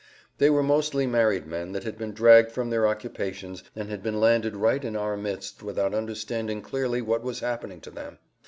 They 0.39 0.49
were 0.49 0.63
mostly 0.63 1.05
married 1.05 1.45
men 1.45 1.73
that 1.73 1.83
had 1.83 1.95
been 1.95 2.11
dragged 2.11 2.51
from 2.51 2.71
their 2.71 2.87
occupations 2.87 3.63
and 3.75 3.87
had 3.87 4.01
been 4.01 4.19
landed 4.19 4.55
right 4.55 4.83
in 4.83 4.95
our 4.95 5.15
midst 5.15 5.61
without 5.61 5.93
understanding 5.93 6.63
clearly 6.63 7.03
what 7.03 7.21
was 7.21 7.41
happening 7.41 7.81
to 7.81 7.91
them. 7.91 8.17